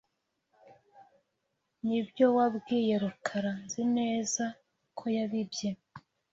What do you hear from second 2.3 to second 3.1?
wabwiye